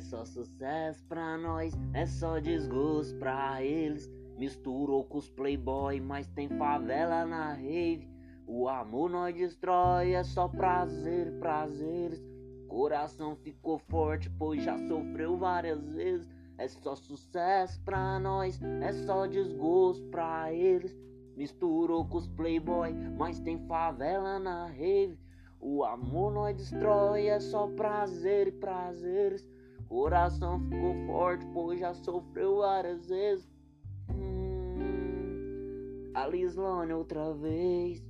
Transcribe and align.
É 0.00 0.02
só 0.02 0.24
sucesso 0.24 1.04
pra 1.04 1.36
nós, 1.36 1.74
é 1.92 2.06
só 2.06 2.38
desgosto 2.38 3.18
pra 3.18 3.62
eles. 3.62 4.10
Misturou 4.38 5.04
com 5.04 5.18
os 5.18 5.28
playboy, 5.28 6.00
mas 6.00 6.26
tem 6.26 6.48
favela 6.48 7.26
na 7.26 7.52
rave. 7.52 8.08
O 8.46 8.66
amor 8.66 9.10
nós 9.10 9.34
destrói, 9.34 10.12
é 10.12 10.24
só 10.24 10.48
prazer, 10.48 11.38
prazeres. 11.38 12.24
Coração 12.66 13.36
ficou 13.36 13.78
forte, 13.78 14.30
pois 14.38 14.62
já 14.62 14.78
sofreu 14.88 15.36
várias 15.36 15.92
vezes. 15.92 16.26
É 16.56 16.66
só 16.66 16.96
sucesso 16.96 17.78
pra 17.82 18.18
nós, 18.18 18.58
é 18.80 18.92
só 19.04 19.26
desgosto 19.26 20.08
pra 20.08 20.50
eles. 20.50 20.96
Misturou 21.36 22.06
com 22.06 22.16
os 22.16 22.26
playboy, 22.26 22.94
mas 23.18 23.38
tem 23.38 23.58
favela 23.66 24.38
na 24.38 24.64
rave. 24.64 25.20
O 25.60 25.84
amor 25.84 26.32
nós 26.32 26.56
destrói, 26.56 27.26
é 27.26 27.38
só 27.38 27.66
prazer 27.66 28.48
e 28.48 28.52
prazeres. 28.52 29.46
Coração 29.90 30.60
ficou 30.60 30.94
forte, 31.04 31.44
pois 31.52 31.80
já 31.80 31.92
sofreu 31.92 32.58
várias 32.58 33.08
vezes. 33.08 33.50
Hum, 34.08 36.12
a 36.14 36.28
Lislane 36.28 36.92
outra 36.92 37.34
vez. 37.34 38.00